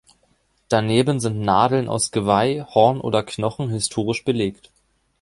Daneben 0.67 1.19
sind 1.19 1.41
Nadeln 1.41 1.87
aus 1.87 2.09
Geweih, 2.09 2.65
Horn 2.73 3.01
oder 3.01 3.21
Knochen 3.21 3.69
historisch 3.69 4.23
belegt. 4.23 4.71